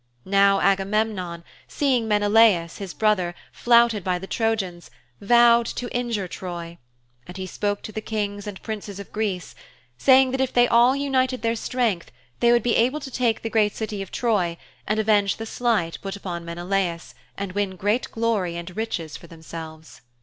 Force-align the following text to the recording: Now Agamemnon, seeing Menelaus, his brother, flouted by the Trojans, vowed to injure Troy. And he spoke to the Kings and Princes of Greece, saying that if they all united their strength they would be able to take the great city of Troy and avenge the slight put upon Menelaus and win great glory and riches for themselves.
Now 0.25 0.59
Agamemnon, 0.61 1.43
seeing 1.67 2.07
Menelaus, 2.07 2.77
his 2.79 2.91
brother, 2.91 3.35
flouted 3.51 4.03
by 4.03 4.17
the 4.17 4.25
Trojans, 4.25 4.89
vowed 5.19 5.67
to 5.67 5.95
injure 5.95 6.27
Troy. 6.27 6.79
And 7.27 7.37
he 7.37 7.45
spoke 7.45 7.83
to 7.83 7.91
the 7.91 8.01
Kings 8.01 8.47
and 8.47 8.59
Princes 8.63 8.99
of 8.99 9.11
Greece, 9.11 9.53
saying 9.99 10.31
that 10.31 10.41
if 10.41 10.51
they 10.51 10.67
all 10.67 10.95
united 10.95 11.43
their 11.43 11.55
strength 11.55 12.11
they 12.39 12.51
would 12.51 12.63
be 12.63 12.77
able 12.77 12.99
to 12.99 13.11
take 13.11 13.43
the 13.43 13.49
great 13.51 13.75
city 13.75 14.01
of 14.01 14.09
Troy 14.11 14.57
and 14.87 14.99
avenge 14.99 15.37
the 15.37 15.45
slight 15.45 15.99
put 16.01 16.15
upon 16.15 16.43
Menelaus 16.43 17.13
and 17.37 17.51
win 17.51 17.75
great 17.75 18.09
glory 18.09 18.55
and 18.57 18.75
riches 18.75 19.15
for 19.15 19.27
themselves. 19.27 20.01